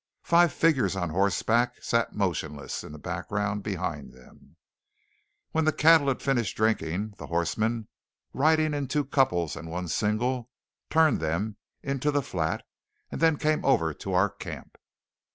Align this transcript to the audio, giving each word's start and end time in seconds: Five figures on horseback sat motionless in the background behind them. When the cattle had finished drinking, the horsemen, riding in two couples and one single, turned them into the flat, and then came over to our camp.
Five 0.23 0.51
figures 0.51 0.95
on 0.95 1.11
horseback 1.11 1.75
sat 1.83 2.15
motionless 2.15 2.83
in 2.83 2.91
the 2.91 2.97
background 2.97 3.61
behind 3.61 4.13
them. 4.13 4.55
When 5.51 5.63
the 5.65 5.71
cattle 5.71 6.07
had 6.07 6.23
finished 6.23 6.57
drinking, 6.57 7.13
the 7.19 7.27
horsemen, 7.27 7.87
riding 8.33 8.73
in 8.73 8.87
two 8.87 9.05
couples 9.05 9.55
and 9.55 9.69
one 9.69 9.87
single, 9.87 10.49
turned 10.89 11.19
them 11.19 11.57
into 11.83 12.09
the 12.09 12.23
flat, 12.23 12.65
and 13.11 13.21
then 13.21 13.37
came 13.37 13.63
over 13.63 13.93
to 13.93 14.13
our 14.15 14.31
camp. 14.31 14.75